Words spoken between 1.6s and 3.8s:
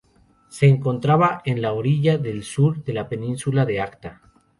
la orilla del sur de la península